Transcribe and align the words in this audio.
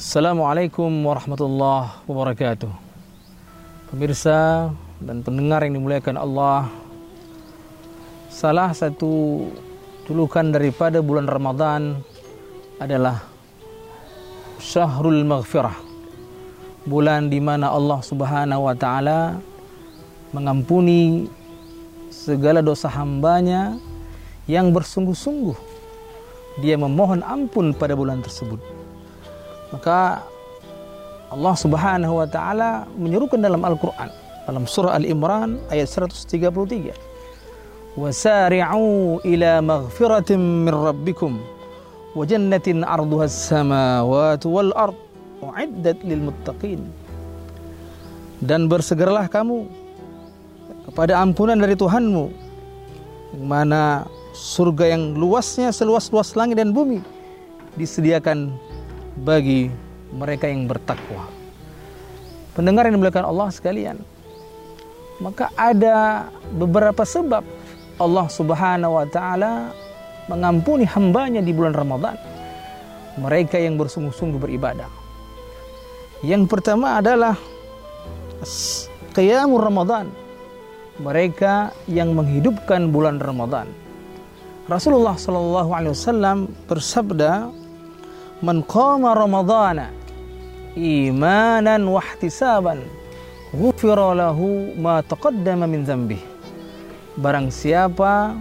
Assalamualaikum 0.00 0.88
warahmatullahi 1.04 2.08
wabarakatuh. 2.08 2.72
Pemirsa 3.92 4.72
dan 4.96 5.20
pendengar 5.20 5.60
yang 5.60 5.76
dimuliakan 5.76 6.16
Allah, 6.16 6.72
salah 8.32 8.72
satu 8.72 9.44
julukan 10.08 10.56
daripada 10.56 11.04
bulan 11.04 11.28
Ramadan 11.28 12.00
adalah 12.80 13.28
Syahrul 14.56 15.20
Maghfirah. 15.20 15.76
Bulan 16.88 17.28
di 17.28 17.36
mana 17.36 17.68
Allah 17.68 18.00
Subhanahu 18.00 18.72
wa 18.72 18.74
taala 18.80 19.36
mengampuni 20.32 21.28
segala 22.08 22.64
dosa 22.64 22.88
hambanya 22.88 23.76
yang 24.48 24.72
bersungguh-sungguh 24.72 25.60
dia 26.64 26.80
memohon 26.80 27.20
ampun 27.20 27.76
pada 27.76 27.92
bulan 27.92 28.24
tersebut. 28.24 28.79
Maka 29.70 30.26
Allah 31.30 31.54
Subhanahu 31.54 32.18
wa 32.18 32.26
taala 32.26 32.90
menyerukan 32.98 33.38
dalam 33.38 33.62
Al-Qur'an 33.62 34.10
dalam 34.50 34.66
surah 34.66 34.98
Al-Imran 34.98 35.62
ayat 35.70 35.86
133. 35.86 36.90
Wasari'u 37.94 39.22
ila 39.22 39.52
maghfiratin 39.62 40.66
min 40.66 40.74
rabbikum 40.74 41.38
wa 42.18 42.26
jannatin 42.26 42.82
'arduha 42.82 43.30
as-samawati 43.30 44.46
wal 44.50 44.74
ard 44.74 44.98
u'iddat 45.38 46.02
lil 46.02 46.26
muttaqin. 46.30 46.82
Dan 48.42 48.66
bersegeralah 48.66 49.30
kamu 49.30 49.70
kepada 50.90 51.22
ampunan 51.22 51.54
dari 51.54 51.78
Tuhanmu 51.78 52.24
yang 53.38 53.46
mana 53.46 54.10
surga 54.34 54.98
yang 54.98 55.14
luasnya 55.14 55.70
seluas-luas 55.70 56.34
langit 56.34 56.58
dan 56.58 56.74
bumi 56.74 56.98
disediakan 57.78 58.50
bagi 59.20 59.68
mereka 60.10 60.48
yang 60.48 60.66
bertakwa. 60.66 61.28
Pendengar 62.56 62.88
yang 62.88 62.98
dimuliakan 62.98 63.30
Allah 63.30 63.48
sekalian, 63.52 63.96
maka 65.22 65.52
ada 65.54 66.28
beberapa 66.56 67.04
sebab 67.04 67.44
Allah 68.00 68.26
Subhanahu 68.32 68.96
wa 68.96 69.06
taala 69.06 69.70
mengampuni 70.26 70.88
hambanya 70.88 71.44
di 71.44 71.52
bulan 71.52 71.76
Ramadan. 71.76 72.16
Mereka 73.20 73.60
yang 73.60 73.76
bersungguh-sungguh 73.76 74.40
beribadah. 74.40 74.88
Yang 76.24 76.48
pertama 76.48 76.96
adalah 77.00 77.36
qiyamul 79.12 79.60
Ramadan. 79.60 80.08
Mereka 81.00 81.72
yang 81.88 82.12
menghidupkan 82.12 82.92
bulan 82.92 83.20
Ramadan. 83.20 83.68
Rasulullah 84.68 85.16
sallallahu 85.16 85.70
alaihi 85.72 85.92
wasallam 85.96 86.52
bersabda, 86.68 87.50
man 88.40 88.64
qama 88.64 89.12
ramadhana 89.16 89.92
imanan 90.76 91.82
wa 91.84 92.00
ihtisaban 92.00 92.84
ghufira 93.52 94.16
lahu 94.16 94.72
ma 94.78 95.04
taqaddama 95.04 95.68
min 95.68 95.84
dzambih 95.84 96.20
barang 97.20 97.52
siapa 97.52 98.36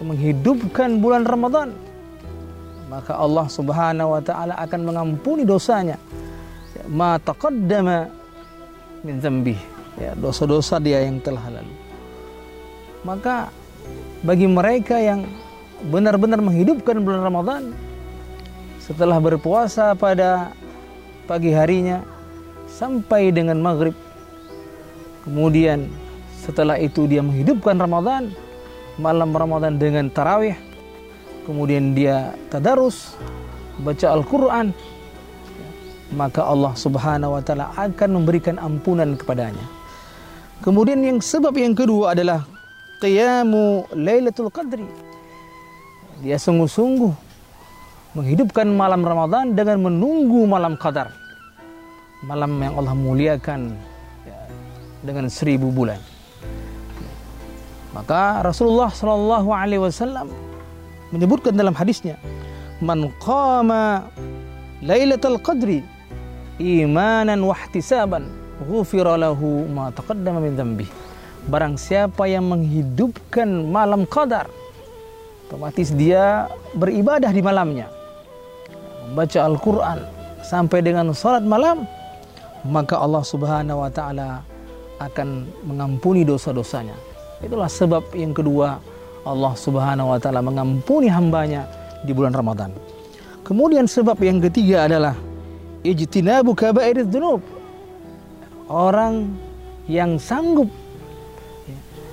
menghidupkan 0.00 1.00
bulan 1.00 1.24
Ramadan 1.24 1.72
maka 2.86 3.18
Allah 3.18 3.46
Subhanahu 3.50 4.14
wa 4.14 4.22
taala 4.22 4.54
akan 4.62 4.80
mengampuni 4.86 5.42
dosanya. 5.42 5.98
Ma 6.86 7.18
taqaddama 7.18 8.06
min 9.02 9.18
dzambih 9.18 9.58
ya 9.98 10.14
dosa-dosa 10.14 10.78
dia 10.78 11.02
yang 11.02 11.18
telah 11.18 11.42
lalu. 11.50 11.74
Maka 13.02 13.50
bagi 14.22 14.46
mereka 14.46 15.02
yang 15.02 15.26
benar-benar 15.90 16.38
menghidupkan 16.38 17.02
bulan 17.02 17.26
Ramadan 17.26 17.62
setelah 18.86 19.18
berpuasa 19.18 19.98
pada 19.98 20.54
pagi 21.26 21.50
harinya 21.50 22.06
sampai 22.70 23.34
dengan 23.34 23.58
maghrib. 23.58 23.98
Kemudian 25.26 25.90
setelah 26.38 26.78
itu 26.78 27.10
dia 27.10 27.18
menghidupkan 27.18 27.74
Ramadan, 27.74 28.30
malam 29.02 29.34
Ramadan 29.34 29.74
dengan 29.74 30.06
tarawih. 30.06 30.54
Kemudian 31.42 31.98
dia 31.98 32.30
tadarus, 32.46 33.18
baca 33.82 34.06
Al-Quran. 34.14 34.70
Maka 36.14 36.46
Allah 36.46 36.70
subhanahu 36.78 37.34
wa 37.34 37.42
ta'ala 37.42 37.74
akan 37.74 38.22
memberikan 38.22 38.62
ampunan 38.62 39.18
kepadanya. 39.18 39.66
Kemudian 40.62 41.02
yang 41.02 41.18
sebab 41.18 41.58
yang 41.58 41.74
kedua 41.74 42.14
adalah 42.14 42.46
Qiyamu 43.02 43.90
Lailatul 43.98 44.54
Qadri. 44.54 44.86
Dia 46.22 46.38
sungguh-sungguh 46.38 47.25
menghidupkan 48.16 48.64
malam 48.72 49.04
Ramadan 49.04 49.52
dengan 49.52 49.84
menunggu 49.84 50.48
malam 50.48 50.80
Qadar. 50.80 51.12
Malam 52.24 52.56
yang 52.64 52.80
Allah 52.80 52.96
muliakan 52.96 53.76
ya, 54.24 54.40
dengan 55.04 55.28
seribu 55.28 55.68
bulan. 55.68 56.00
Maka 57.92 58.40
Rasulullah 58.40 58.88
Shallallahu 58.88 59.52
Alaihi 59.52 59.84
Wasallam 59.84 60.32
menyebutkan 61.12 61.52
dalam 61.52 61.76
hadisnya, 61.76 62.16
"Man 62.80 63.12
qama 63.20 64.08
Lailatul 64.80 65.36
Qadri 65.44 65.84
imanan 66.56 67.44
wahtisaban, 67.44 68.32
ghufira 68.64 69.20
lahu 69.20 69.68
ma 69.68 69.92
taqaddama 69.92 70.40
min 70.40 70.56
dzambi." 70.56 70.88
Barang 71.52 71.76
siapa 71.76 72.24
yang 72.26 72.48
menghidupkan 72.48 73.48
malam 73.70 74.08
Qadar, 74.08 74.48
otomatis 75.46 75.94
dia 75.94 76.50
beribadah 76.74 77.30
di 77.30 77.44
malamnya 77.44 77.95
membaca 79.16 79.48
Al-Quran 79.48 79.98
sampai 80.44 80.84
dengan 80.84 81.08
sholat 81.16 81.40
malam, 81.40 81.88
maka 82.68 83.00
Allah 83.00 83.24
Subhanahu 83.24 83.80
wa 83.80 83.88
Ta'ala 83.88 84.44
akan 85.00 85.48
mengampuni 85.64 86.20
dosa-dosanya. 86.20 86.92
Itulah 87.40 87.64
sebab 87.64 88.12
yang 88.12 88.36
kedua 88.36 88.76
Allah 89.24 89.56
Subhanahu 89.56 90.12
wa 90.12 90.20
Ta'ala 90.20 90.44
mengampuni 90.44 91.08
hambanya 91.08 91.64
di 92.04 92.12
bulan 92.12 92.36
Ramadan. 92.36 92.76
Kemudian 93.40 93.88
sebab 93.88 94.20
yang 94.20 94.36
ketiga 94.36 94.84
adalah 94.84 95.16
ijtinabu 95.80 96.52
kabairid 96.52 97.08
dzunub. 97.08 97.40
Orang 98.68 99.32
yang 99.88 100.20
sanggup 100.20 100.68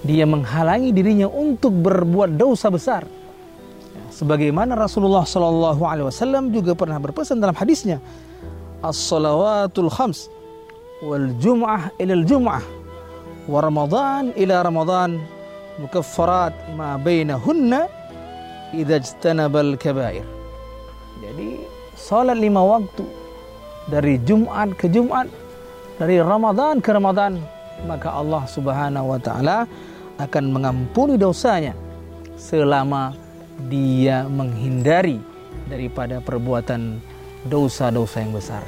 dia 0.00 0.24
menghalangi 0.24 0.96
dirinya 0.96 1.28
untuk 1.28 1.76
berbuat 1.76 2.40
dosa 2.40 2.72
besar 2.72 3.04
sebagaimana 4.16 4.72
Rasulullah 4.72 5.28
Shallallahu 5.28 5.84
Alaihi 5.84 6.08
Wasallam 6.08 6.48
juga 6.48 6.72
pernah 6.72 6.96
berpesan 6.96 7.36
dalam 7.36 7.52
hadisnya 7.52 8.00
as-salawatul 8.80 9.92
khams 9.92 10.32
wal 11.04 11.28
jum'ah 11.36 11.92
ilal 12.00 12.24
jum'ah 12.24 12.64
wa 13.44 13.58
ramadan 13.60 14.32
ila 14.32 14.64
ramadan 14.64 15.20
mukaffarat 15.76 16.56
ma 16.72 16.96
bainahunna 16.96 17.92
idza 18.72 19.04
ijtanabal 19.04 19.76
kabair. 19.76 20.24
Jadi 21.20 21.60
salat 21.92 22.40
lima 22.40 22.64
waktu 22.64 23.04
dari 23.92 24.16
Jumat 24.24 24.72
ke 24.80 24.88
Jumat 24.88 25.28
dari 26.00 26.20
Ramadan 26.20 26.80
ke 26.80 26.88
Ramadan 26.92 27.40
maka 27.84 28.08
Allah 28.16 28.44
Subhanahu 28.48 29.16
wa 29.16 29.20
taala 29.20 29.68
akan 30.16 30.44
mengampuni 30.48 31.20
dosanya 31.20 31.76
selama 32.40 33.25
dia 33.66 34.28
menghindari 34.28 35.18
daripada 35.66 36.20
perbuatan 36.20 37.00
dosa-dosa 37.48 38.20
yang 38.20 38.36
besar. 38.36 38.62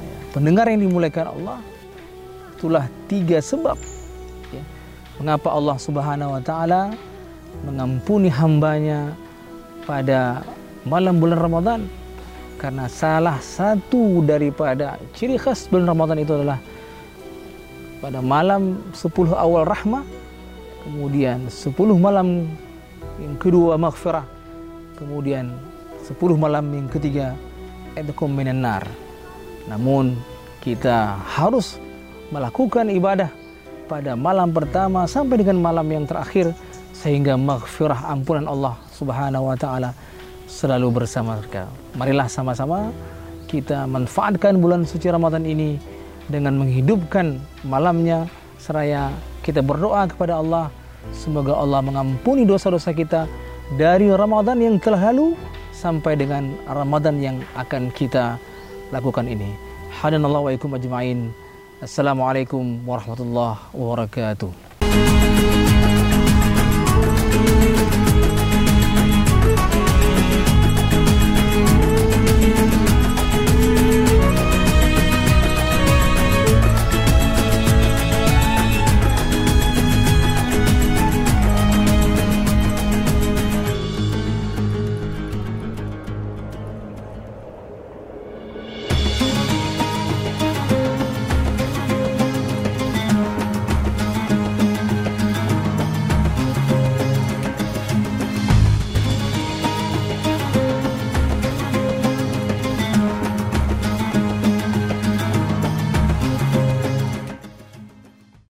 Ya, 0.00 0.16
pendengar 0.36 0.68
yang 0.68 0.84
dimuliakan 0.84 1.26
Allah, 1.32 1.58
itulah 2.56 2.84
tiga 3.08 3.40
sebab 3.40 3.76
ya, 4.52 4.62
mengapa 5.20 5.48
Allah 5.52 5.76
Subhanahu 5.80 6.36
wa 6.36 6.42
taala 6.44 6.92
mengampuni 7.64 8.28
hambanya 8.28 9.16
pada 9.88 10.44
malam 10.84 11.16
bulan 11.16 11.38
Ramadan 11.40 11.80
karena 12.56 12.88
salah 12.88 13.36
satu 13.40 14.24
daripada 14.24 14.96
ciri 15.12 15.36
khas 15.36 15.68
bulan 15.68 15.92
Ramadan 15.92 16.20
itu 16.20 16.32
adalah 16.32 16.60
pada 18.00 18.20
malam 18.20 18.80
10 18.92 19.12
awal 19.36 19.64
rahmah 19.68 20.04
kemudian 20.84 21.48
10 21.48 21.72
malam 21.96 22.48
yang 23.22 23.34
kedua 23.40 23.80
maghfirah 23.80 24.24
kemudian 24.96 25.52
sepuluh 26.04 26.36
malam 26.36 26.68
yang 26.72 26.88
ketiga 26.88 27.36
edkum 27.96 28.32
minan 28.32 28.62
namun 29.66 30.14
kita 30.60 31.18
harus 31.26 31.78
melakukan 32.30 32.90
ibadah 32.90 33.30
pada 33.86 34.18
malam 34.18 34.50
pertama 34.50 35.06
sampai 35.06 35.42
dengan 35.42 35.62
malam 35.62 35.86
yang 35.86 36.04
terakhir 36.04 36.50
sehingga 36.90 37.38
maghfirah 37.38 38.10
ampunan 38.10 38.50
Allah 38.50 38.74
Subhanahu 38.90 39.46
wa 39.52 39.56
taala 39.58 39.94
selalu 40.50 41.02
bersama 41.02 41.38
kita. 41.38 41.70
Marilah 41.94 42.26
sama-sama 42.26 42.90
kita 43.46 43.86
manfaatkan 43.86 44.58
bulan 44.58 44.82
suci 44.82 45.06
Ramadan 45.06 45.46
ini 45.46 45.78
dengan 46.26 46.58
menghidupkan 46.58 47.38
malamnya 47.62 48.26
seraya 48.58 49.14
kita 49.46 49.62
berdoa 49.62 50.10
kepada 50.10 50.42
Allah 50.42 50.66
Semoga 51.14 51.54
Allah 51.58 51.82
mengampuni 51.82 52.42
dosa-dosa 52.46 52.90
kita 52.90 53.30
dari 53.74 54.10
Ramadan 54.10 54.58
yang 54.62 54.76
telah 54.78 55.10
lalu 55.10 55.34
sampai 55.74 56.16
dengan 56.16 56.54
Ramadan 56.66 57.18
yang 57.18 57.36
akan 57.58 57.90
kita 57.92 58.38
lakukan 58.94 59.26
ini. 59.26 59.52
Hadanallahu 60.02 60.50
wa 60.50 60.52
ajma'in. 60.54 61.34
Assalamualaikum 61.82 62.82
warahmatullahi 62.88 63.60
wabarakatuh. 63.76 64.65